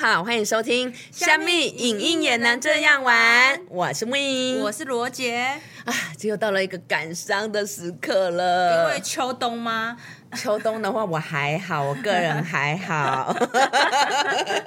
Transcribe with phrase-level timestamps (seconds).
[0.00, 5.60] 好，欢迎收听《虾米影音也能这样玩》，我是 Win，我是罗杰。
[5.84, 9.98] 啊，这又到了一个感伤的时刻了，因为秋冬吗？
[10.36, 13.34] 秋冬的话，我还好，我个人还好，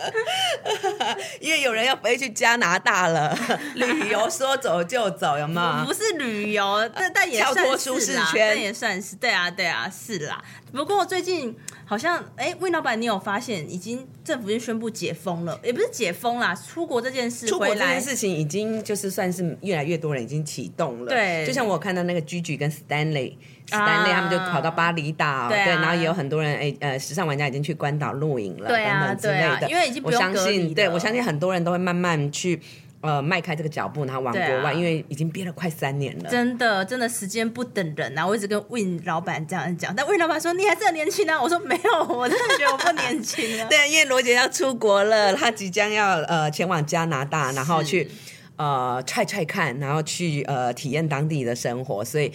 [1.39, 3.37] 因为有人要飞去加拿大了，
[3.75, 5.83] 旅游说走就走，有吗？
[5.87, 10.43] 不是旅游，但但也跳脱舒适圈，但也算是对啊，对啊，是啦。
[10.73, 11.55] 不过最近
[11.85, 21.09] 好像，哎，魏老板，你有发现，已经政府已经宣布解封了，也不是解封啦，出国这件事，出国这件事情已经就是算是越来越多人已经启动了。
[21.09, 23.35] 对，就像我看到那个 Gigi 跟 Stanley。
[23.69, 29.69] Stanley 他们就跑到巴厘岛，对，然后也有很多人哎呃，时尚玩家已经去关岛露营了，等等之类的。
[29.69, 32.59] 因为已经不用隔离对我相信很多人都会慢慢去
[33.01, 36.29] 呃迈开这个脚步，然后往国外，因为已经憋了快三年了。
[36.29, 38.25] 真的，真的时间不等人啊！
[38.27, 41.41] 我一直跟 Win 老板这样讲，但 Win 老板说你还是很年轻啊。
[41.41, 43.67] 我说没有， 我真的觉得我不年轻啊。
[43.71, 48.09] 对，因为罗杰要出国了，他即将要呃前往加拿大，然后去
[48.57, 52.31] 呃踹踹看，然后去呃体验当地的生活，所以。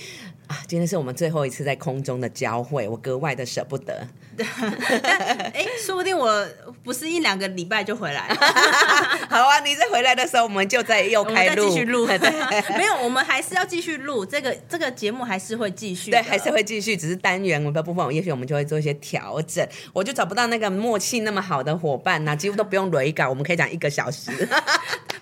[0.49, 4.07] 啊，今天是我们最后一次在空中的交汇，我格外的舍不得。
[4.39, 6.47] 哎，说不定我
[6.83, 8.29] 不是一两个礼拜就回来。
[9.29, 12.07] 好啊，你在回来的时候，我们就在又开录，继续录。
[12.77, 16.11] 没有，我们还是要继续录这个这个节目，还是会继续。
[16.11, 19.67] 对，还是会继续，只是单元的部分，也许我们就会做一些调整。
[19.93, 24.31] 我就找不到那个默契那么好的伙伴呐，几乎都不用雷稿，我们可以讲一个小时。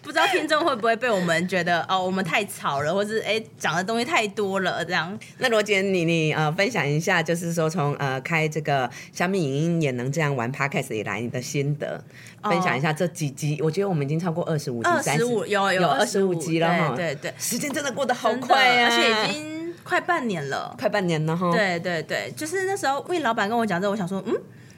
[0.07, 5.19] 不知道听众会不会被我们觉得哦，我们太吵了，或是哎讲的东西太多了这样。
[5.39, 12.01] 那罗姐，你你呃分享一下，就是说从呃开这个小米影音也能这样玩 podcast 以来，你的心得
[12.41, 12.93] 分享一下。
[12.93, 16.95] 这几集，我觉得我们已经超过二十五集，二十五有有二十五集了哈。
[16.95, 21.51] 对对，时间真的过得好快啊，而且已经快半年了，快半年了哈。
[21.51, 24.33] 对对对，就是那时候魏老板跟我讲之后，我想说，嗯。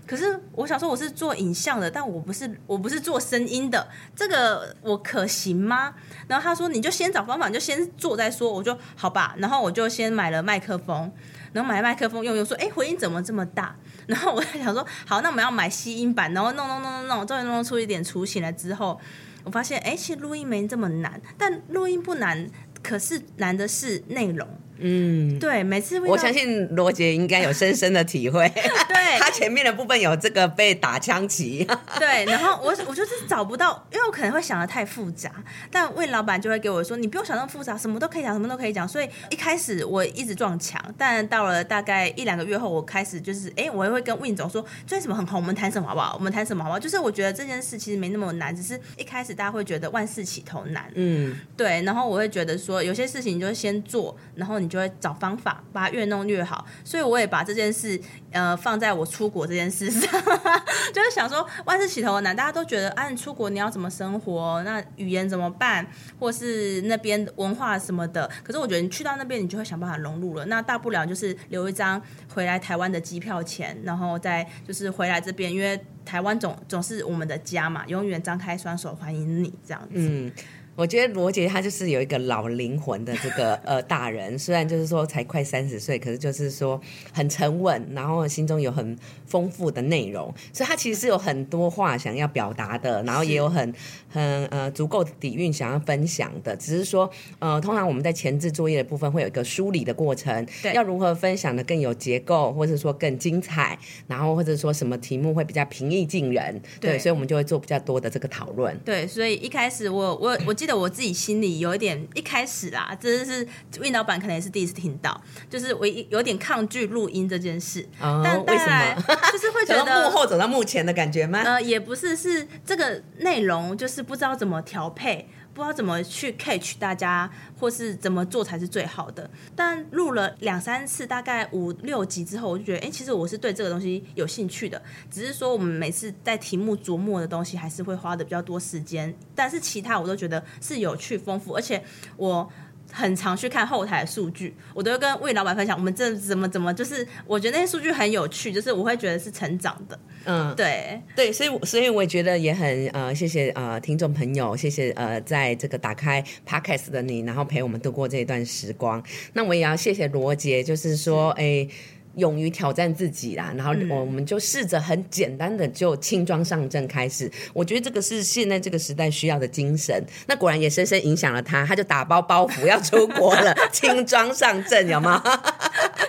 [0.09, 5.94] 可是我想说我是做影像的，但我不是我不是做声音的，这个我可行吗？
[6.27, 8.50] 然后他说你就先找方法，你就先做再说。
[8.50, 11.12] 我就好吧，然后我就先买了麦克风，
[11.53, 13.77] 然后买麦克风用用，说哎回音怎么这么大？
[14.06, 18.99] 然后我在想说好，那我们要买吸音板，然后弄弄弄弄弄，终于弄出一点雏形了之后，
[19.44, 22.49] 我发现哎其实录音没这么难，但录音不难，
[22.83, 24.49] 可是难的是内容。
[24.81, 28.49] 嗯，对，每次我相信罗杰应该有深深的体会。
[28.55, 31.66] 对，他前面的部分有这个被打枪旗。
[31.99, 35.31] 对，然后我我就是找不到，因为我可能会想的太复杂，
[35.71, 38.87] 但魏老板就会给我说，你不用想那么复杂，什么都可以讲，什么都可以讲。
[38.87, 46.15] 所以一开始我一直撞墙，但到了大概一两个月后，我开始就是，哎，我也会跟魏总说，最近什么很红，我们谈什么好不好？
[46.16, 46.78] 我们谈什么好不好？
[46.78, 50.84] 就是我觉得这件事其实没那么难，只是一开始大家会觉得万事起头难。
[50.95, 54.68] 嗯，对，然后我会觉得说，有些事情你就先做，然后你。
[54.69, 60.11] 就会找方法把它越弄越好，所以我也把这件事呃放在我出国这件事上，
[60.93, 64.62] 就是想说万事起头难，大家都觉得啊，你出国你要怎么生活？
[64.65, 65.87] 那语言怎么办？
[66.19, 68.31] 或是那边文化什么的？
[68.43, 70.45] 可是我觉得你去到那边，你就会想办法融入了。
[70.47, 72.01] 那大不了就是留一张
[72.33, 80.33] 回来台湾的机票钱，然后再就是回来这边，因为台湾总总是我们的家嘛，永远张开双手欢迎你这样子。
[80.78, 86.81] 我觉得罗杰他就是有一个老灵魂的这个 呃大人，虽然就是说才快三十岁，可是就是说
[87.12, 88.97] 很沉稳，然后心中有很
[89.27, 93.75] 丰富的内容，所以他其实是有很多话想要表达的，然后也有很
[94.09, 97.10] 很呃足够的底蕴想要分享的，只是说
[97.41, 108.78] 呃通常我们在前置作业的部分会有一个梳理的过程，要如何分享的更有结构，或者说更精彩，然后或者说什么题目会比较平易近人，对，所以我们就会做比较多的这个讨论。
[108.84, 110.68] 对，所以一开始我我我记。
[110.73, 113.47] 我自己心里有一点，一开始啦，真的是
[113.81, 117.87] 魏老板可能也是第一次听到，就是我有点抗拒录音这件事。
[118.01, 119.03] 但为什么？
[119.33, 121.43] 就是会觉得 幕后走到幕前的感觉吗？
[121.45, 125.28] 呃，也不是，是这个内容就是不知道怎么调配。
[125.59, 129.29] 不知道怎么去 catch 大家，或是怎么做才是最好的。
[129.57, 134.81] 但录了两三次，大概五六集之后，我就觉得，哎，其实我是对这个东西有兴趣的。
[135.10, 139.13] 只是说，我们每次在题目琢磨的东西，还是会花的比较多时间。
[139.34, 141.83] 但是其他我都觉得是有趣丰富，而且
[142.16, 142.49] 我。
[142.91, 149.99] 很常去看后台数据，我都会跟魏老板分享，我们这怎么怎么，就是我觉得那些数据很有趣，就是我会觉得是成长的。
[150.25, 159.03] 嗯，对对，所以所以我也觉得也很呃，谢谢呃听众朋友，谢谢呃在这个打开 podcast 的你，然后陪我们度过这一段时光。
[159.33, 161.67] 那我也要谢谢罗杰，就是说哎。
[162.16, 167.31] 勇于挑战自己啦，然后我们就试着很简单的就轻装上阵开始。
[167.53, 170.05] 我觉得这个是现在这个时代需要的精神。
[170.27, 175.22] 那果然也深深影响了他，他就打包包袱要出国了， 轻装上阵，有吗？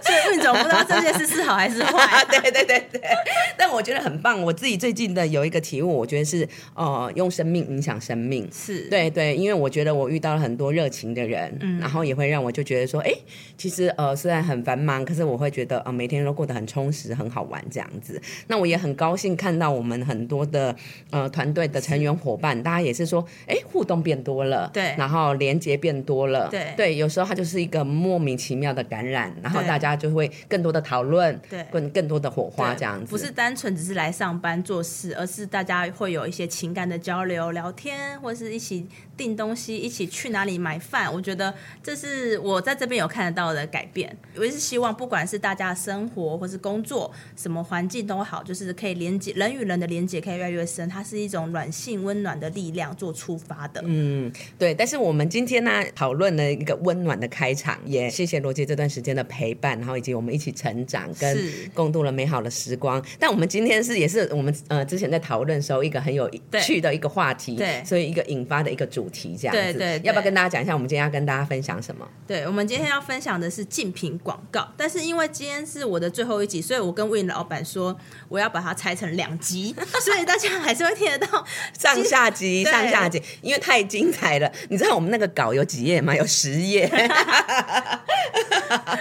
[0.10, 2.04] 就运总不知道这件事是好还是坏。
[2.04, 3.02] 啊对对对对，
[3.58, 4.42] 但我觉得很棒。
[4.42, 8.48] 我自己最近的有一个体悟，我觉得是呃，用生命影响生命。
[8.52, 13.12] 是对对，因为我觉得我遇到了很多热情的人，嗯然后也会让我就觉得说，哎，
[13.58, 18.22] 其实呃虽然很繁忙，可是我会觉得呃每天都过得很充实，很好玩这样子。
[18.48, 20.76] 那我也很高兴看到我们很多的
[21.12, 38.88] 呃团队的成员伙伴，大家也是说，哎，互动变多了，对然后连接变多了，对对，有时候它就是一个莫名其妙的感染，然后大家就会更多的讨论，对更更多的火花这样子，不是单纯只是来上班做事，而是大家会有一些情感的交流、聊天，或是一起
[39.18, 41.14] 订东西，一起去哪里买饭。
[41.14, 41.54] 我觉得
[41.84, 44.18] 这是我在这边有看得到的改变。
[44.38, 53.82] 我也是希望，不管是大家生活或是工作，什么环境都好，就是可以连接人与人的连接可以越来越深，它是一种软性温暖的力量做出发的。
[53.86, 54.74] 嗯，对。
[54.74, 61.38] 但是我们今天呢，讨论了一个温暖的开场，也谢谢罗杰这段时间的陪伴，然后以及我们一起成长跟
[61.74, 63.04] 共度了美好的时光。
[63.20, 66.30] 但我们今天是也是我们呃之前在讨论的时候一个很有
[66.62, 69.62] 趣的一个话题，对所以一个引发的一个主题这样子。
[69.62, 72.08] 对对对要不要跟大家讲一下，我们今天要跟大家分享什么？
[72.28, 77.98] 对，我们今天要分享的是竞品广告，但是因为今天是我的最后一集，所以我跟 Win 老板说
[78.30, 81.44] 我要把它拆成两集， 所以大家还是会听得到
[81.78, 84.50] 上下集，上下集，因为太精彩了。
[84.70, 86.16] 你知道我们那个稿有几页吗？
[86.16, 86.88] 有十页。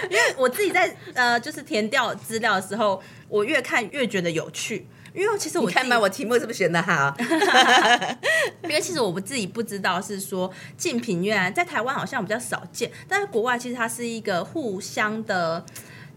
[0.09, 4.87] 因为我自己在呃，就是填掉资料的时候，我越看越觉得有趣。
[5.13, 7.15] 因为其实我看吧，我题目是不是选的好？
[8.63, 15.63] 因为其实我不自己不知道是说竞品原来在台湾好像比较少见，但是国外其实它是一个互相的。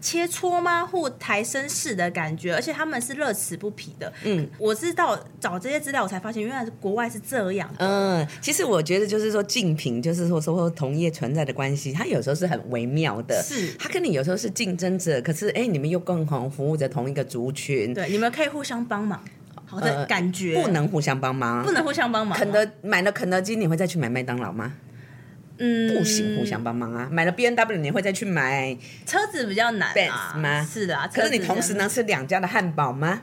[0.03, 0.85] 切磋吗？
[0.85, 4.11] 互抬升式的感觉，而且他们是乐此不疲的。
[4.25, 7.87] 嗯，我是到找这些资料，我才发现原来国外是这样的。
[7.87, 13.41] 嗯，其实我觉得就是说竞品，就是说说同业存在的关系，它有时候是很微妙的。
[13.41, 19.23] 是它跟你有时候是竞争者，可是哎，你们又共同服务着同一个族群，对，你们可以互相帮忙，
[19.65, 20.61] 好的呃感觉。
[20.61, 21.63] 不能互相帮忙。
[21.63, 22.37] 不能互相帮忙。
[22.37, 24.73] 肯德买了肯德基，你会再去买麦当劳吗？
[25.57, 27.07] 嗯不行，互相帮忙啊！
[27.11, 28.75] 买了 B N W，你会再去买？
[29.05, 33.21] 车子比较难啊 Benz 吗是的啊，可是你同时能吃两家的汉堡吗？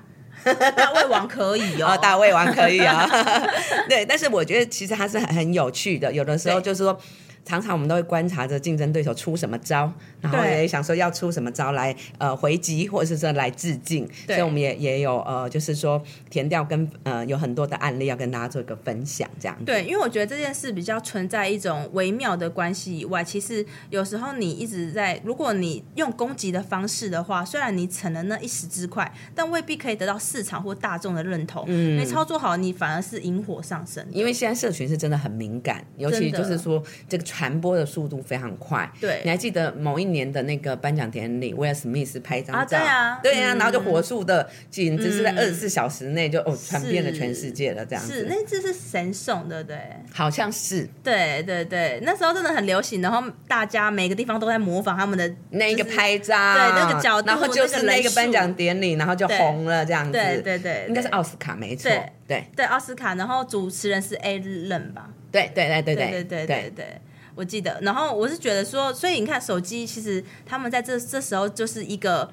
[0.76, 3.06] 大胃王可以哦， 哦，大胃王可以啊、
[3.88, 6.98] 对，但是我觉得其实它是很很有趣的，有的时候就是说。
[7.44, 14.08] 常常我们都会观察着竞争对手出什么招，然后也想说要出什么招来呃回击，或者是说来致敬。
[14.26, 19.64] 所以我们也也有呃，就是说填掉跟呃有很多的案例要跟大家做一个分享，这样子。
[19.64, 31.64] 对，因为我觉得这件事比较存在一种微妙的关系以外，其实有时候你一直在，如果你用攻击的方式的话，虽然你逞了那一时之快，但未必可以得到市场或大众的认同。
[31.66, 34.06] 嗯，没操作好，你反而是引火上身。
[34.10, 38.90] 因为现在社群是真的很敏感，尤其就是说这个传播的速度非常快。
[39.00, 39.20] 对。
[39.22, 43.20] 你还记得某一年的那个颁奖典礼，威尔史密斯拍一张啊照，对啊。
[43.22, 43.58] 对啊，嗯。
[43.58, 45.38] 然后就火速的，简直是在嗯。
[45.38, 49.78] 二十四小时内就哦传遍了全世界了，这样是，那次是神送，对不对？
[50.12, 50.88] 好像是。
[51.04, 60.12] 对对对，那时候真的很流行，然后大家每个地方都在模仿他们的那个拍照，对那个角度然后就是那个颁奖典礼，然后就对红了这样子。
[60.12, 61.88] 对对对，应该是对奥斯卡，没错。
[61.88, 62.12] 对。
[62.26, 62.44] 对。
[62.56, 65.10] 对奥斯卡，然后主持人是 A 任吧？
[65.32, 65.94] 对对对对。
[65.94, 67.00] 对对对对对，
[67.40, 67.78] 我记得。
[67.80, 72.30] 然后我是觉得说，所以你看手机，其实他们在这这时候就是一个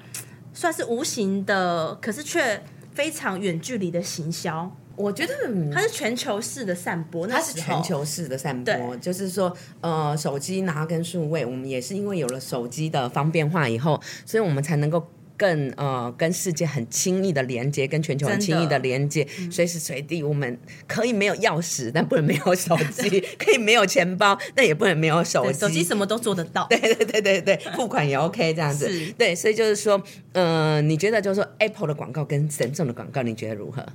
[0.52, 2.62] 算是无形的，可是却
[2.92, 15.08] 非常远距离的行销，我觉得嗯它是全球式的散播，那它是全球式的散播，就是说，呃，手机然后跟数位，我们也是因为有了手机的方便化以后，所以我们才能够。
[15.38, 25.58] 更呃，跟世界很轻易的连接，跟全球很轻易的连接，随时随地我们可以没有钥匙，但不能没有手机； 可以没有钱包，但也不能没有手机。
[25.58, 26.66] 手机什么都做得到。
[26.68, 29.12] 对对对对对，付款也 OK 这样子是。
[29.12, 30.02] 对，所以就是说，
[30.32, 33.86] 呃，你觉得就是说 Apple 的广告跟神送的广告，你觉得如何？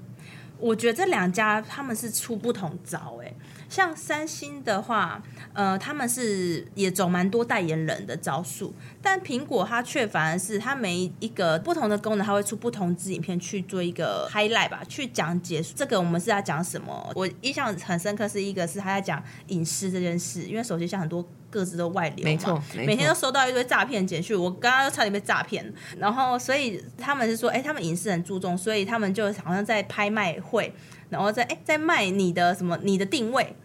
[0.59, 3.33] 我觉得这两家他们是出不同招哎、
[3.73, 5.19] 像三星的话，
[5.51, 17.11] 呃，他们是也走蛮多代言人的招数，但苹果它却反而是它每一个不同的功能，它会出不同支影片去做一个 highlight 吧，去讲解这个我们是在讲什么。
[17.15, 25.65] 我印象很深刻是一个是他在讲隐私这件事，因为手机像很多各自都外流嘛，没错没错每天都收到一堆诈骗简讯，我刚刚都差点被诈骗，
[25.97, 30.71] 然后所以他们是说，哎、他们隐私很注重，所以他们就好像在拍卖会，
[31.09, 33.55] 然后在哎、在卖你的什么你的定位，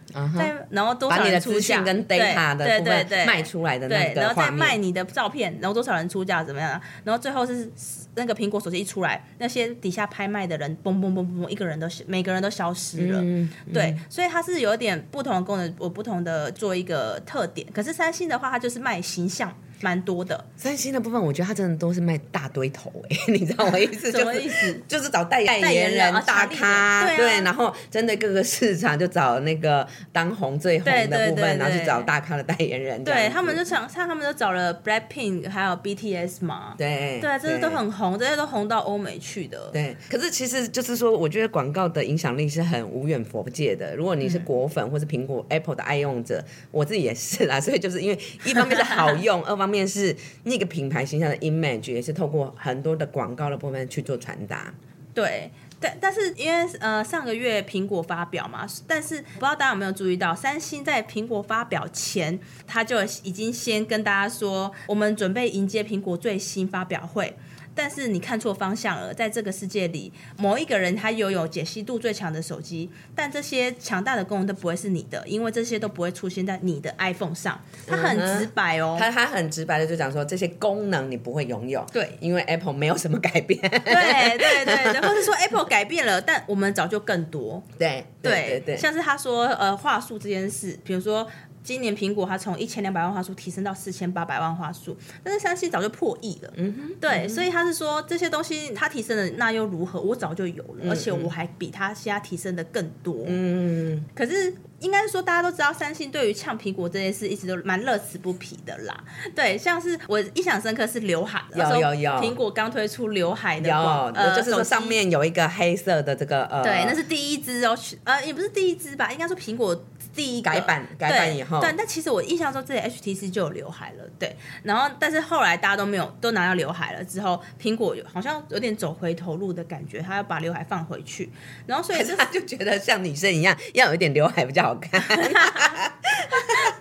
[0.71, 4.79] 然后多少人出价跟对 data 的对对对卖出来的那对，然后再卖。
[4.79, 6.81] 你的照片，然后多少人出价怎么样啊？
[7.03, 7.69] 然后最后是
[8.15, 13.19] 那个苹果手机一出来，那些底下拍卖的人，嘣嘣嘣嘣嘣，一个人都每个人都消失了。
[13.21, 17.67] 嗯，对，所以它是有一点不同的功能，有不同的做一个特点。
[17.73, 20.43] 可是三星的话，它就是卖形象，蛮多的。
[20.55, 24.11] 三星的部分，我觉得他真的都是卖大堆头哎、 你知道我意思？
[24.13, 24.81] 什么意思？
[24.87, 33.03] 就是找代言代言人啊大咖，对啊然后针对各个市场就找那个当红最红的部分，对对然后去找大咖的代言人。
[33.03, 39.69] 对他们就想像他们都找了 Blackpink 还有 BTS 嘛，对对啊，这些都很红，这些都红到欧美去的。
[39.71, 43.95] 对，可是其实就是说，我觉得广告的影响力是很无远佛界的。
[43.95, 47.59] 如果你是果粉或是苹果 Apple 的爱用者，我自己也是啦。
[47.59, 54.73] 所以就是因为一方面是好用， 二方面是那个品牌形象的 image 也是透过很多的广告的部分去做传达。
[55.13, 67.35] 对，但但是因为呃上个月苹果发表嘛，但是不知道大家有没有注意到，三星在苹果发表前，他就已经先跟大家说，我们准备迎接苹果最新发表会。
[67.81, 77.57] 但是你看错方向了，在这个世界里，某一个人他拥有解析度最强的手机，但这些强大的功能都不会是你的，因为这些都不会出现在你的 iPhone 上。
[77.87, 83.57] 它很直白哦，他他很直白的就讲说，这些功能你不会拥有，对因为 Apple 没有什么改变。
[83.61, 87.63] 对对对对，或是说 Apple 改变了，但我们早就更多。
[87.79, 91.25] 对对对对，像是他说呃话术这件事，比如说
[91.63, 96.53] 今年苹果它从一千两百万话术提升到四千八百万话术，但是三星早就破亿了。
[96.55, 99.99] 嗯哼，对，所以他是说这些东西它提升了，那又如何？
[99.99, 103.23] 我早就有了，而且我还比它现在提升的更多。
[103.27, 109.03] 嗯，可是应该是说，大家都知道，三星对于呛苹果这件事一直都蛮乐此不疲的啦。
[109.35, 119.75] 对，像是我印象深刻是刘海，有有有苹果刚推出刘海的有就是说上面有一个黑色的这个呃，对，那是第一支哦，呃，也不是第一支吧，应该说苹果
[120.19, 131.31] 第一改版改版以后对，但其实我印象中这里 HTC 就有刘海了，对，然后但是后来大家都没有都拿到刘海了之后，苹果有好像有点走回头路的感觉，他要把刘海放回去，
[131.65, 135.01] 然后所以 他就觉得像女生一样，要有一点刘海比较好看。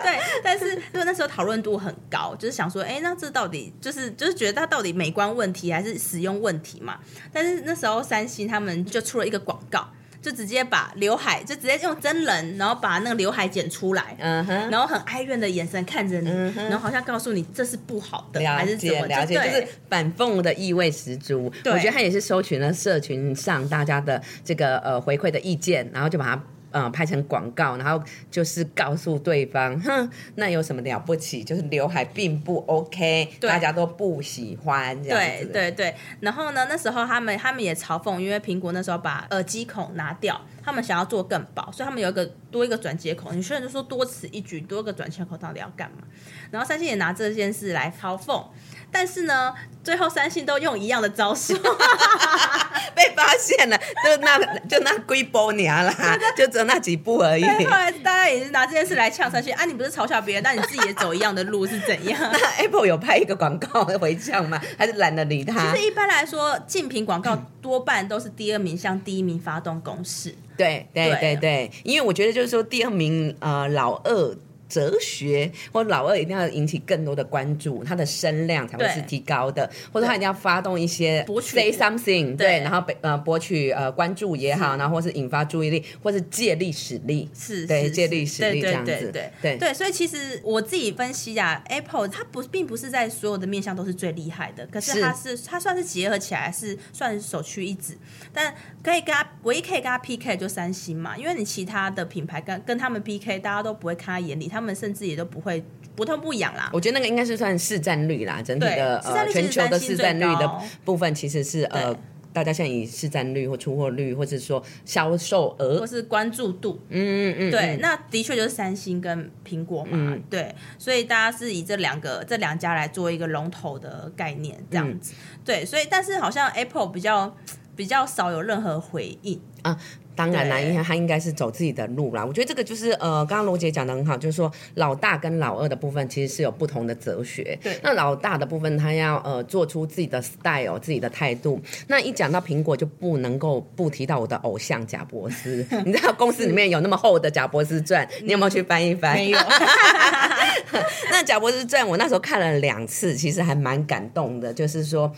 [0.03, 6.99] 对，但是因为那时候讨论度很高，就是想说，哎，那这到底就是就是觉得它到底美观问题还是使用问题嘛？
[7.33, 9.89] 但是那时候三星他们就出了一个广告。
[10.21, 19.07] 就直接把刘海，就直接用真人，然后把那个刘海剪出来，嗯哼，然后很哀怨的眼神看着你，嗯哼然后好像告诉你这是不好的，还是怎么？
[19.07, 21.53] 解了解，对就是反讽的意味十足。
[21.65, 26.43] 我觉得他也是收取了社群上大家的这个呃回馈的意见，然后就把它。
[26.71, 31.43] 呃，拍成广告，然后就是告诉对方， 哼，那有什么了不起？
[31.43, 35.53] 就是刘海并不 OK，大家都不喜欢这样对子。
[35.53, 43.33] 对对，然后呢，那时候他们他们也嘲讽，因为苹果那时候把耳机孔拿掉，他们想要做更薄，所以他们有一个多一个转接口。
[43.33, 46.03] 有些人就说多此一举，多个转接口到底要干嘛？
[46.51, 48.45] 然后三星也拿这件事来嘲讽，
[48.91, 49.55] 但是呢，
[49.85, 51.55] 最后三星都用一样的招数，
[52.95, 57.43] 被发现了，就那就那龟波娘啦，就只有那几步而已。
[57.43, 62.19] 对，后来大家也是拿这件事来呛三星啊，你不是嘲笑别人，但你自己也走一样的路是怎样？
[62.33, 64.61] 那 Apple 有拍一个广告回呛吗？
[64.77, 65.73] 还是懒得理他？
[65.73, 70.35] 其实一般来说，竞品广告多半都是第二名向第一名发动攻势。
[70.57, 74.37] 对对对对对，因为我觉得就是说，第二名呃老二。
[74.69, 82.49] 哲学或老二一定要引起更多的关注，他的声量才会是提高的，或者他一定要发动一些 say something，对。
[82.49, 89.11] 对，然后被呃博取呃关注也好，然后或是引发注意力，或是借力使力，是，对借力使力对这样子，对。
[89.13, 89.31] 对。
[89.43, 95.01] 对对，所以其实我自己分析啊，Apple 它不并不是在所有的面向都是最厉害的，可是是。
[95.03, 97.99] 它是它算是结合起来是算是首屈一指，
[98.33, 105.63] 但可以跟它唯一可以跟它 PK 的就三星嘛，因为你其他的品牌跟跟他们 PK，大家都不会看在眼里，他们甚至也都不会
[105.95, 106.69] 不痛不痒啦。
[106.73, 109.01] 我觉得那个应该是算市占率啦，整体的
[109.33, 111.97] 全球的市占率的部分其实是呃
[112.33, 117.79] 大家现在以市占率或出货率，或者说销售额或，是关注度，嗯嗯嗯，对，嗯。
[117.81, 120.23] 那的确就是三星跟苹果嘛，嗯。
[120.29, 125.01] 对，所以大家是以这两个这两家来做一个龙头的概念，这样嗯。
[125.01, 127.35] 子，对，所以但是好像 Apple 比较
[127.75, 129.77] 比较少有任何回应，啊，
[130.19, 132.27] 当然啦，因为他应该是走自己的路啦。
[132.27, 137.57] 我觉得这个就是呃，刚刚罗姐讲的很好，就是说老大跟老二的部分其实是有不同的哲学。
[137.63, 141.63] 对那老大的部分他要呃做出自己的 style、自己的态度。
[141.87, 145.65] 那一讲到苹果，就不能够不提到我的偶像贾伯斯。
[145.87, 149.15] 你知道公司里面有那么厚的贾伯斯传，你有没有去翻一翻？
[149.15, 149.39] 没有，
[151.13, 155.15] 那贾博士传我那时候看了两次，其实还蛮感动的，就是说。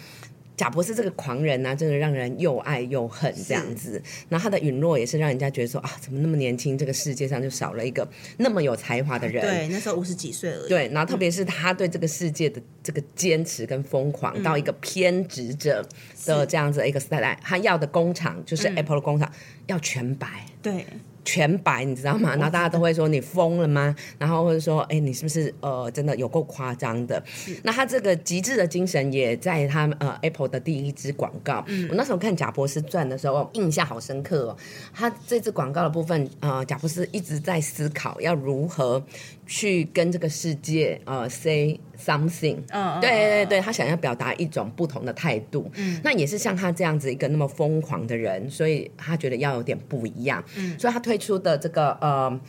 [0.60, 4.02] 贾博士这个狂人呢、真的让人又爱又恨这样子。
[4.28, 9.42] 然后他的陨落也是让人家觉得说啊，怎么那么年轻，这个世界上就少了一个那么有才华的人。
[9.42, 15.82] 对，那时候五十几岁而已，对，然后特别是他对这个世界的这个坚持跟疯狂，到一个偏执者
[16.26, 19.32] 的这样子的一个 style，他要的工厂就是 Apple 的工厂
[19.66, 20.44] 要全白。
[20.60, 20.84] 对
[21.24, 22.30] 全白，你知道吗？
[22.30, 23.94] 然后大家都会说你疯了吗？
[24.18, 27.22] 然后或者说，哎，你是不是呃真的有够夸张的？
[27.62, 31.64] 那他这个极致的精神也在他呃 Apple 的第一支广告。
[31.88, 34.56] 我那时候看贾博士传的时候，印象好深刻哦。
[34.92, 39.02] 他这支广告的部分，呃，贾博士一直在思考要如何
[39.46, 42.58] 去跟这个世界呃 say something。
[42.70, 45.70] 嗯，对对对，他想要表达一种不同的态度。
[45.74, 50.42] 嗯，那也是像他这样子一个那么疯狂的人，所以他觉得要有点不一样。
[50.56, 52.40] 嗯，所以他推出的这个呃，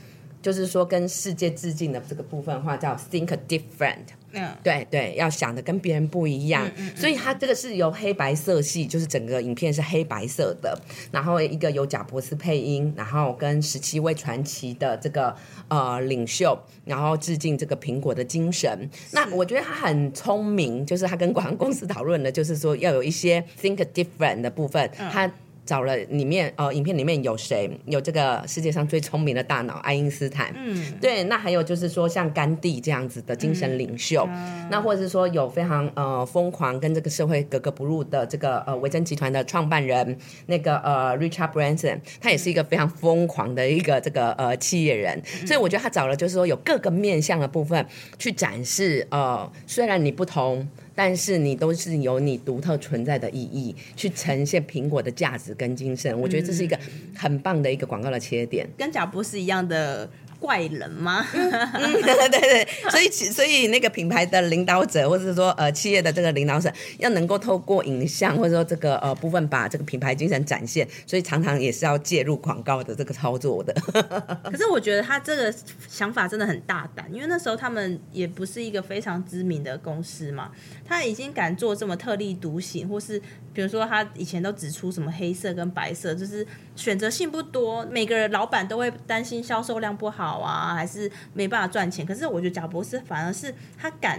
[0.42, 4.16] 就是说跟世界致敬的这个部分的话，叫 Think Different。
[4.34, 6.66] 嗯，对对，要想的跟别人不一样。
[6.78, 6.96] 嗯嗯。
[6.96, 10.80] 所以它这个是由黑白色系，就是整个影片是黑白色的，
[11.12, 15.36] 然后一个由贾博斯配音，然后跟十七位传奇的这个
[15.68, 18.90] 呃领袖，然后致敬这个苹果的精神。
[19.12, 25.32] 那我觉得他很聪明，就是他跟广告公司讨论的，就是说要有一些 Think Different 的部分，他。
[25.66, 27.70] 找了里面呃，影片里面有谁？
[27.86, 31.24] 有这个世界上最聪明的大脑爱因斯坦，嗯，对。
[31.26, 34.28] 那还有就是说像甘地这样子的精神领袖，
[34.70, 45.22] 那或者是说有非常呃疯狂跟这个社会格格不入的这个呃维珍集团的创办人那个呃 Richard Branson，他也是一个非常疯狂的一个这个呃企业人。
[45.46, 47.86] 所以我觉得他找了就是说有各个面向的部分
[48.18, 50.68] 去展示呃，虽然你不同。
[51.04, 56.80] 但是你都是有你独特存在的意义，去呈现苹果的价值跟精神，我觉得这是一个
[57.16, 60.08] 很棒的一个广告的切点，跟贾博士一样的。
[60.42, 61.24] 怪人吗？
[61.32, 73.72] 对对，所以所以那个品牌的领导者，或者是说呃企业的这个领导者，要能够透过影像或者说这个呃部分把这个品牌精神展现，所以常常也是要介入广告的这个操作的。
[74.44, 75.54] 可是我觉得他这个
[75.88, 80.50] 想法真的很大胆，因为那时候他们也不是一个非常知名的公司嘛，
[80.84, 83.22] 他已经敢做这么特立独行，或是
[83.54, 86.46] 比如说他以前都只出什么黑色跟白色，就是
[86.76, 90.31] 选择性不多，每个人老板都会担心销售量不好。
[90.32, 92.06] 好啊，还是没办法赚钱。
[92.06, 94.18] 可是我觉得贾博士反而是他敢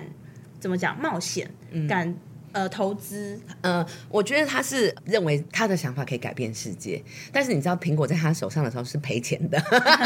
[0.61, 1.51] 怎么讲冒险，
[1.89, 2.15] 敢。
[2.53, 9.59] 呃，投资，呃，我觉得他是认为他的想法可以改变世界，但是你知道苹果在他手上的时候是赔钱的，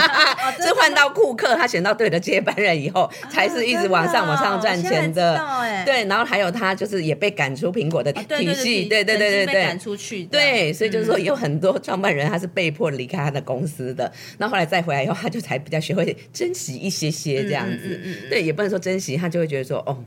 [0.63, 5.37] 是换到库克，他选到对的接班人以后，才是一直往上往上赚钱的。
[5.85, 10.25] 对，然后还有他就是也被赶出苹果的体系，对对对对对，赶出去。
[10.27, 18.01] 对，所以就是说有很多创办人他是被迫离开他的公司的，那后来再回来以后，他就才比较学会珍惜一些些这样子。
[18.31, 19.99] 对，也不能说珍惜，他就会觉得说哦。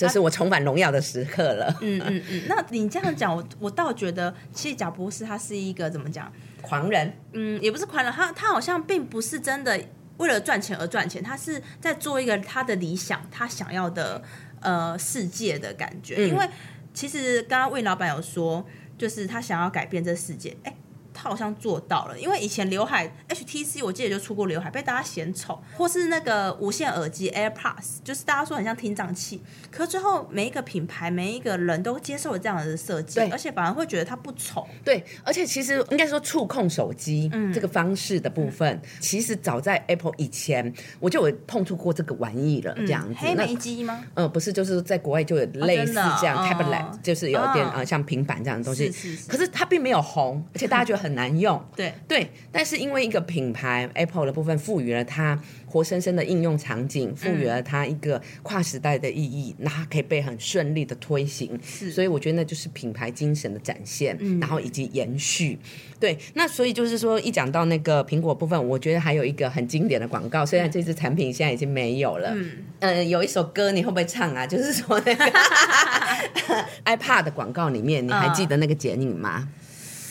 [0.00, 1.74] 这是我重返荣耀的时刻了。
[1.80, 6.32] 嗯嗯嗯， 那你这样讲，我我倒觉得，其实贾博士他是一个怎么讲？
[6.62, 7.12] 狂人？
[7.32, 9.80] 嗯，也不是狂人，他他好像并不是真的
[10.18, 14.22] 为了赚钱而赚钱，他是在做一个他的理想，他想要的
[14.60, 16.28] 呃世界的感觉。
[16.28, 16.48] 因为
[16.94, 18.64] 其实刚刚魏老板有说，
[18.98, 20.56] 就是他想要改变这世界。
[20.64, 20.74] 哎。
[21.22, 34.66] 他好像做到了，因为以前刘海 HTC 我记得就出过刘海，被大家嫌丑，或是那个无线耳机 AirPods，就是大家说很像听障器，可最后每一个品牌每一个人都接受了这样的设计，而且反而会觉得它不丑。
[34.82, 43.14] 对，而且其实应该说触控手机这个方式的部分，其实早在 Apple 以前我就有碰触过这个玩意了，这样子。
[43.18, 44.02] 黑莓机吗？
[44.14, 48.90] 呃，不是，就是在国外就有类似这样 tablet，就是有点呃像平板这样的东西，
[49.28, 51.00] 可是它并没有红，而且大家觉得。
[51.00, 51.92] 很难用，对。
[52.08, 61.58] 对，但是因为一个品牌 Apple 的部分赋予了它活生生的应用场景，赋予了它一个跨时代的意义，那它可以被很顺利的推行，
[61.92, 65.58] 所以我觉得那就是品牌精神的展现，然后以及延续。
[65.98, 74.46] 对，那所以就是说，一讲到那个苹果部分，我觉得还有一个很经典的广告，虽然这支产品现在已经没有了，嗯，呃，有一首歌你会不会唱啊？
[74.46, 75.24] 就是说那个
[76.86, 79.48] iPad 的广告里面，你还记得那个剪影吗？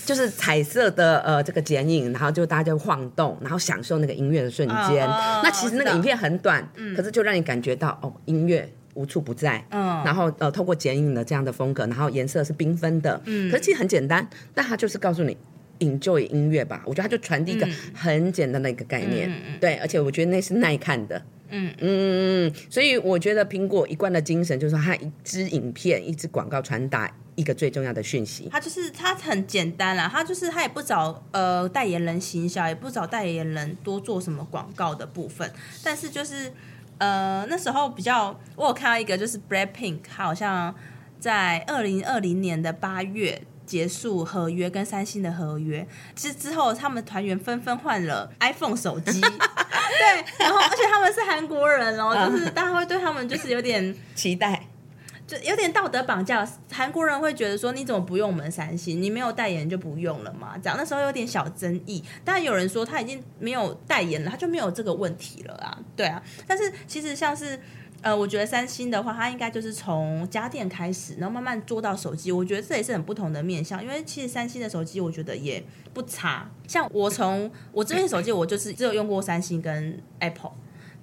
[0.09, 5.07] 就是彩色的呃这个剪影，然后就大家就晃动，然后享受那个音乐的瞬间。
[5.07, 6.67] 那其实那个影片很短，
[6.97, 9.63] 可是就让你感觉到哦音乐无处不在。
[9.69, 13.21] 嗯，然后呃透过剪影的这样的风格，然后颜色是缤纷的。
[13.25, 15.37] 嗯，可是其实很简单，但它就是告诉你
[15.77, 16.81] enjoy 音乐吧。
[16.87, 19.31] 我觉得它就传递一个很简单的一个概念。
[19.61, 21.21] 对，而且我觉得那是耐看的。
[21.51, 28.49] 嗯嗯嗯，所以我觉得苹果一贯的精神就是说，它一支影片、一支广告传达一个最重要的讯息。
[28.51, 35.49] 他就是他很简单啦，他就是他也不找呃代言人行销，也不找代言人多做什么广告的部分。
[35.83, 36.51] 但是就是
[36.97, 40.75] 呃那时候比较，我有看到一个就是 Black Pink，好像
[41.19, 43.41] 在二零二零年的八月。
[43.69, 54.65] 结束合约跟三星的合约，其实之后他们团员纷纷换了 iPhone 手机， 对，然后而且他们是韩国人哦，就是大家会对他们就是有点期待。
[55.29, 56.43] 就有点道德绑架。
[56.71, 58.99] 韩国人会觉得说，你怎么不用我们三星？
[58.99, 60.57] 你没有代言就不用了嘛？
[60.57, 62.03] 这样那时候有点小争议。
[62.25, 65.77] 但有人说他已经没有代言了，他就没有这个问题了啊。
[65.95, 67.59] 对啊，但是其实像是。
[68.01, 72.31] 呃，我觉得三星的话，它应该就是从家电开始，然后慢慢做到手机。
[72.31, 75.61] 我觉得这也是很不同的面向，因为其实三星的手机我觉得也
[75.93, 76.49] 不差。
[76.65, 80.53] 像我从我这边手机，我就是只有用过三星跟 Apple。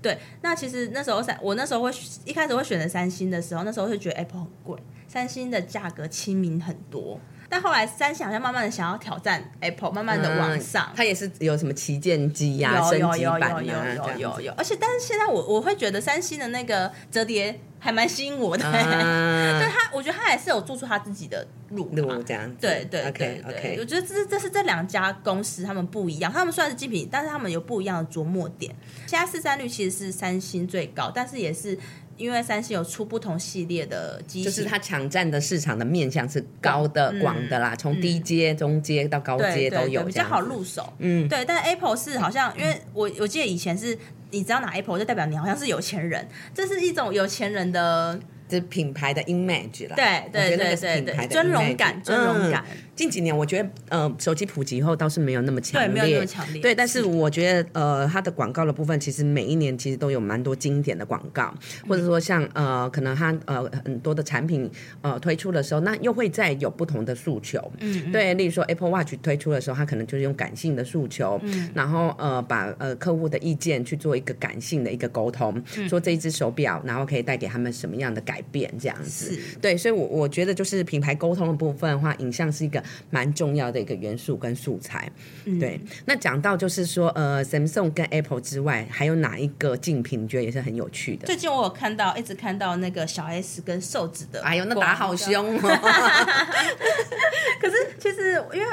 [0.06, 1.90] 对，那其实那时候三，我那时候会
[2.24, 7.18] 一开始会选择三星的时候，那时候会觉得 Apple 很贵，三星的价格亲民很多。
[7.48, 14.52] 但后来三星好像慢慢的想要挑战 Apple，慢慢的往上，它也是有什么旗舰机呀、升级版啊，有有有有有。
[14.56, 22.53] 而且，但是现在我我会觉得三星的那个折叠还蛮吸引我的， 对他，我觉得他还是有做出他自己的路路这样。
[22.61, 28.75] 对对对对，我觉得这是这是这两家公司他们不一样，他们虽然是精品，但是他们有不一样的琢磨点。
[29.07, 31.79] 现在市占率其实是三星最高，但是也是。
[32.18, 40.90] 因为三星有出不同系列的机就是它抢占的市场的面向是高的、广的啦，从低阶、中阶到高阶都有，比较好入手。
[40.99, 41.44] 嗯，对。
[41.44, 43.99] 但 Apple 是好像，因为我我记得以前是，
[44.30, 48.20] 你只要拿 Apple 就代表你好像是有钱人，这是一种有钱人的。
[48.48, 52.64] 这品牌的 image 啦，对对对对对，尊荣感，尊荣感。
[52.94, 56.62] 近几年我觉得，呃，手机普及以后倒是没有那么强烈，没有那么强烈。
[56.62, 61.52] 对，但是我觉得，呃，它的广告的部分，其实每一年其实都有蛮多经典的广告，
[61.87, 64.70] 或者说像呃，可能它呃很多的产品
[65.02, 67.70] 呃推出的时候，那又会再有不同的诉求。
[67.80, 78.36] 嗯，对，例如说 Apple Watch 推出的时候，它可能就是用感性的诉求，嗯，然后呃把呃客户的意见去做一个感性的一个沟通，说这一只手表，然后可以带给他们什么样的改。
[78.37, 85.11] 改变这样子，对，所以，我我觉得就是品牌沟通的部分的话，影像是一个蛮重要的一个元素跟素材。
[85.59, 91.27] 对，那讲到就是说，呃，Samsung 跟 Apple 之外，还有哪一个竞品你觉得也是很有趣的？
[91.27, 95.61] 最近我有看到，一直看到那个小 S 跟瘦子的，哎呦，那打好凶哦。
[97.59, 98.66] 可是其实因为。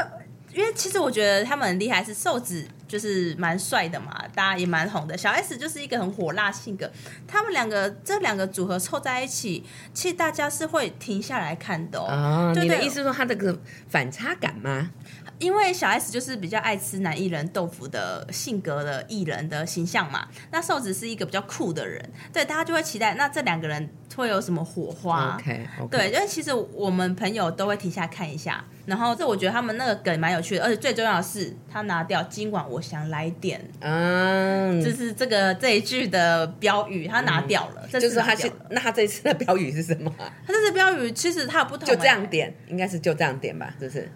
[0.55, 5.17] 因为其实我觉得他们很厉害，是瘦子就是蛮帅的嘛，大家也蛮红的。
[5.17, 6.87] 小 S 就是一个很火辣性格，
[7.27, 12.53] 他们两个这两个组合凑在一起，其实大家是会停下来看的哦。
[12.55, 14.91] 你的意思说他这个反差感吗？
[15.39, 28.63] 因为小 S 就是比较爱吃男艺人豆腐的性格的艺人的形象嘛，那瘦子是一个比较酷的人，对大家就会期待那这两个人会有什么火花？OK，对，因为其实我们朋友都会停下看一下。
[28.85, 38.35] 然后这我觉得他们那个梗蛮有趣的，而且最重要的是他拿掉今晚我想来点，嗯，就是这个这一句的标语他拿掉了，就是他
[38.69, 40.13] 那他这次的标语是什么？
[40.17, 44.11] 他这次标语其实他有不同，就这样点，应该是就这样点吧，是不是？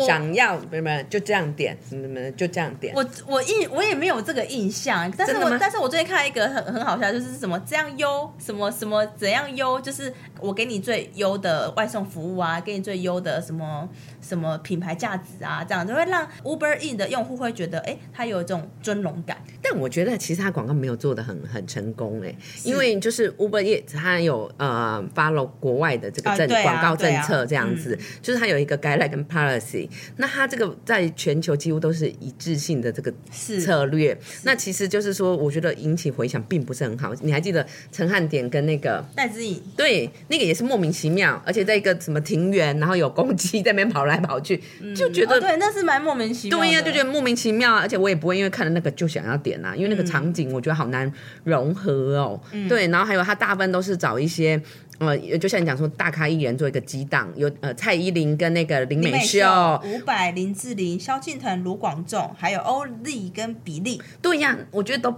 [0.00, 2.94] 想要不不就这样点，什么什么就这样点。
[2.94, 13.88] 我我印我也没有这个印象，但是我但是我最近看到一个很很好笑，就是什么这样优，什么什么怎样优，就是我给你最优的外送服务啊，给你最优的什么。
[14.26, 19.36] 什么品牌价值啊，这样就会让 Uber In 的用户会觉得，哎，它有一种尊荣感。
[19.62, 22.34] 但我觉得其实它广告没有做的很很成功，哎，
[22.64, 34.16] 因为就是 Uber E 它有呃 follow 国外的这个政广告政策这样子，就是它有一个 guideline 跟 policy，那它这个在全球几乎都是一致性的这个策略。
[34.44, 37.14] 那其实就是说，我觉得引起回响并不是很好。
[37.22, 39.60] 你还记得陈汉典跟那个戴之颖？
[39.76, 44.13] 对，那个也是莫名其妙，而且在一个什么庭园，然后有公鸡在那边跑来。
[44.20, 44.60] 跑去
[44.94, 46.58] 就觉得对，那是蛮莫名其妙。
[46.58, 51.10] 对呀，就觉得莫名其妙，而且我也不会因为看了那个就想要点啊，因为那个场景我觉得好难
[51.44, 52.40] 融合哦。
[52.68, 54.60] 对，然后还有他大部分都是找一些
[54.98, 59.40] 呃，就像你讲说大咖艺人做一个激荡，有呃蔡依林跟那个林美秀、
[59.84, 64.00] 伍佰、林志玲、萧敬腾、卢广仲，还有欧丽跟比利。
[64.22, 65.14] 对呀，我觉得都。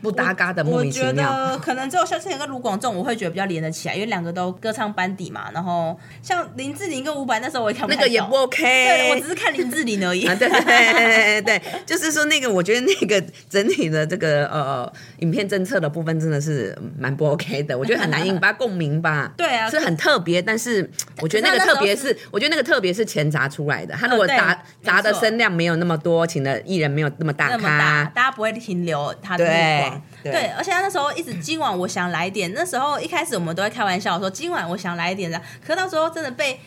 [0.00, 1.08] 不搭嘎的莫名其妙。
[1.08, 5.50] 我觉得可能只有萧敬腾跟卢广仲，我会觉得比较连得起来，因为两个都歌唱班底嘛。
[5.52, 8.62] 然后像林志玲跟伍佰，那时候我也看不那个也不 OK。
[8.62, 10.26] 对，我只是看林志玲而已。
[10.26, 19.32] 对 对对对对，就是说那个，我觉得那个整体的这个呃影片政策的部分真的是蛮不 OK 的，我觉得很难引发共鸣吧。
[19.36, 20.88] 对啊，是很特别，但是
[21.20, 23.94] 我觉得那个特别是，我觉得那个特别是钱砸出来的。
[23.94, 29.50] 他如果砸砸的声量没有那么多，请的艺人没有那么大咖，大家不会停留他的目
[29.90, 30.02] 光。
[30.22, 36.60] 对，而且他那时候一直今晚我想来点，那时候一开始我们都会开玩笑说今晚我想来点的，可到时候真的被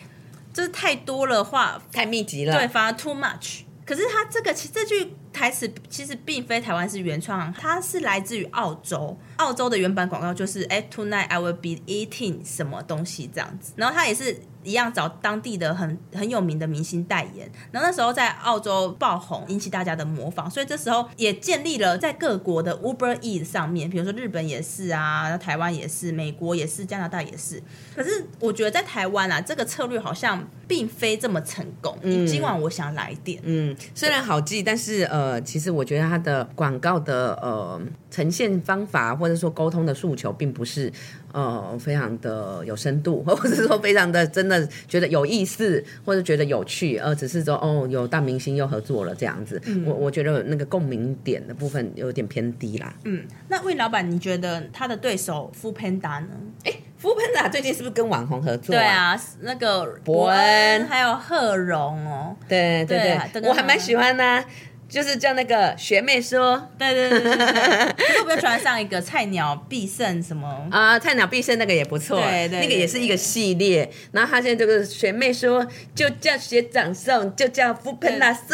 [0.52, 3.60] 就是太多了话，太密集了，对，反而 too much。
[3.86, 9.14] 可是他这个其实这句台词其实并非台湾是原创，它是来自于澳洲。
[9.36, 27.62] 澳洲的原版广告就是“哎，tonight I will be eating 什么东西”这样子，然后他也是一样找当地的很很有名的明星代言，然后那时候在澳洲爆红，引起大家的模仿，所以这时候也建立了在各国的 Uber E 上面，比如说日本也是啊，台湾也是，美国也是，加拿大也是。
[27.94, 31.96] 可是我觉得在台湾啊，这个策略好像并非这么成功。
[32.02, 40.92] 嗯，今晚我想来点，嗯，虽然好记，但是呃，其实我觉得它的广告的呃呈现方法或者说沟通的诉求，并不是
[41.34, 49.60] 呃非常的有深度， 或者是说非常的真的觉得有意思，或者觉得有趣，而只是说哦有大明星又合作了这样子。
[49.84, 52.94] 我我觉得那个共鸣点的部分有点偏低啦。
[53.04, 56.28] 嗯，那魏老板，你觉得他的对手 f u Panda 呢？
[56.64, 58.72] 哎 f u Panda 最近是不是跟网红合作？
[58.74, 62.36] 对啊，那个伯恩还有贺荣哦。
[62.48, 64.44] 对对对，我还蛮喜欢的。
[64.88, 73.90] 就是叫那个学妹说，对对对对对，可是我比较喜欢上一个菜鸟必胜什么啊，菜鸟必胜那个也不错，对对，那个也是一个系列。
[74.12, 78.48] 然后他现在这个学妹说，就叫学长送，就叫福喷拉送，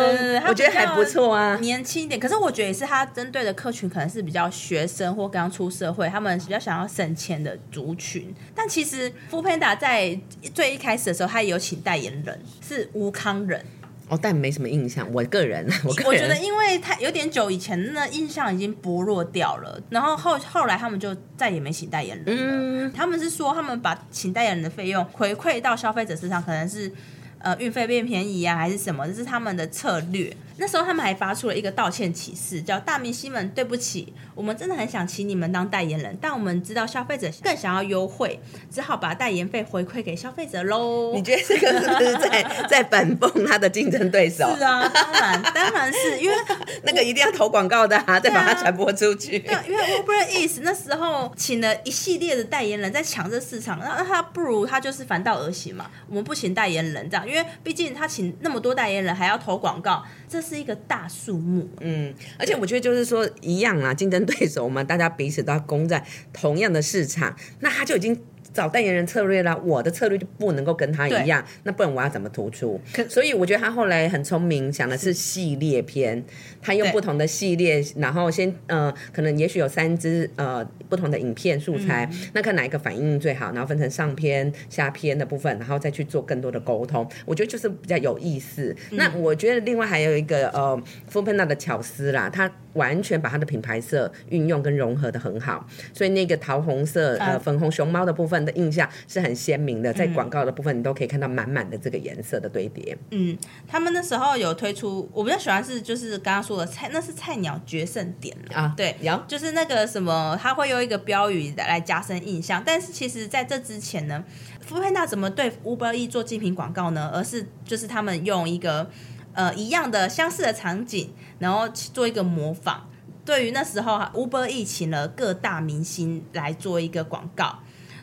[0.00, 2.18] 对对对，我觉得还不错啊，年轻一点。
[2.18, 8.34] 可是我觉得也是他针对的客群可能是比较学生或刚出社会，他们比较想要省钱的族群。
[8.54, 10.18] 但其实福喷达在
[10.54, 13.62] 最一开始的时候，他也有请代言人，是吴康仁。
[14.10, 15.10] 哦，但没什么印象。
[15.12, 19.80] 我个人，我我觉得，因为他有点久以前，那印象已经薄弱掉了。
[19.88, 22.92] 然后后后来他们就再也没请代言人了。
[22.94, 26.92] 他们是说，他们把请代言人的费用回馈到消费者身上，可能是
[27.40, 29.06] 呃运费变便宜啊，还是什么？
[29.06, 30.34] 这是他们的策略。
[30.56, 38.38] 那时候他们还发出了一个道歉启事，叫“大明星们，对不起，我们真的很想请你们当代言人，但我们知道消费者更想要优惠，
[38.70, 44.54] 只好把代言费回馈给消费者喽。”你觉得这个是不是在 在反讽他的竞争对手？
[44.54, 46.36] 是啊，当然当然是因为
[46.84, 49.38] 那个一定要投广告的啊，再把它传播出去。
[49.38, 61.68] 对，因为 Uber Eats 那时候请了一系列的代言人在抢这市场，那他不如他就是反道而行嘛，我们不请代言人这样，因为毕竟他请那么多代言人还要投广告，这是一个大数目。
[61.80, 68.20] 嗯，而且我觉得就是说一样啊，竞争对手嘛，大家彼此都要攻在同样的市场，那他就已经。
[68.52, 72.80] 找代言人策略啦，我的策略就不能够跟他一样，那不然我要怎么突出？
[73.08, 76.22] 所以我觉得他后来很聪明，想的是系列片，
[76.60, 87.08] 他用不同的系列，然后先呃，可能也许有三支呃不同的影片素材，那看哪一个反应最好，然后分成上篇、下篇的部分，然后再去做更多的沟通。
[87.24, 88.74] 我觉得就是比较有意思。
[88.90, 98.39] 那我觉得另外还有一个呃 f u p a n a 的巧思啦，他完全把他的品牌色运用跟融合的很好，所以那个桃红色呃粉红熊猫的部分。
[98.44, 102.96] 的印象是很鲜明的，在广告的部分，你都可以看到满满的这个颜色的堆叠。
[103.10, 112.62] 嗯，他们那时候有推出，我比较喜欢是就是刚刚说的菜，那是菜鸟决胜点啊，对，有就是那个什么，他会用一个标语来加深印象。
[112.64, 114.24] 但是其实在这之前呢，
[114.60, 117.10] 富佩娜怎么对 Uber E 做竞品广告呢？
[117.12, 118.90] 而是就是他们用一个
[119.32, 122.88] 呃一样的相似的场景，然后做一个模仿。
[123.24, 127.60] 对于那时候 Uber E 请了各大明星来做一个广告。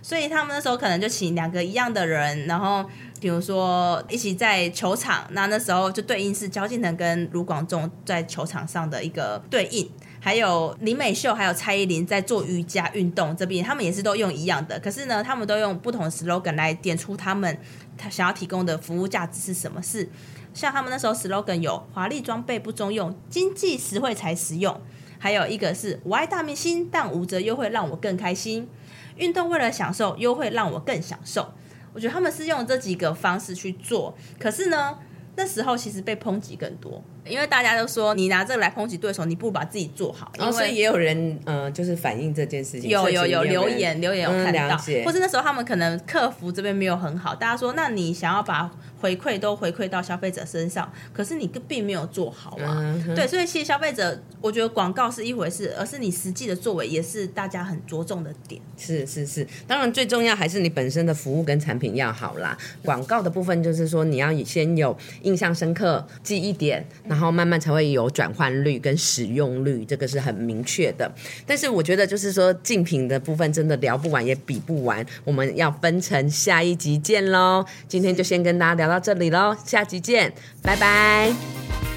[0.08, 2.82] 所以他们那时候可能就请两个一样的人，然后
[3.20, 9.92] 比如说一起在球场，那那时候就对应是焦敬腾跟卢广仲在球场上的一个对应，
[10.22, 17.60] 还有林美秀还有蔡依林在做瑜伽运动这边，他们也是都用一样的，可是呢，他们都用不同的 slogan 来点出他们
[17.98, 19.84] 他想要提供的服务价值是什么？
[19.84, 20.10] 是
[20.54, 24.80] 像他们那时候 slogan 有华丽装备不中用，经济实惠才实用，
[25.20, 28.70] 还有一个是我爱大明星，但五折优惠让我更开心。
[29.18, 31.54] 运动为了享受，优惠让我更享受。
[31.94, 34.98] 我觉得他们是用这几个方式去做，可是呢，
[35.36, 37.04] 那时候其实被抨击更多。
[37.26, 40.32] 因为大家都说你拿这个来抨击对手，你不如把自己做好。
[40.38, 42.90] 然后所以也有人呃，就是反映这件事情。
[42.90, 53.04] 有有有留言留言有看到，或是那时候他们可能客服这边没有很好，大家说那你想要把回馈都回馈到消费者身上，可是你并没有做好啊。
[53.16, 58.62] 对，所以其实消费者我觉得广告是一回事，而是你实际的作为也是大家很着重的点。
[58.78, 62.58] 是是是，当然最重要还是你本身的服务跟产品要好啦。
[62.84, 66.86] 广告的部分就是说你要先有印象深刻记忆点。
[67.08, 71.10] 然后慢慢才会有转换率跟使用率，这个是很明确的。
[71.46, 77.66] 但是我觉得就是说竞品的部分真的聊不完也比不完，我们要分成下一集见喽。
[77.88, 81.97] 今天就先跟大家到这里喽，下集见，拜拜。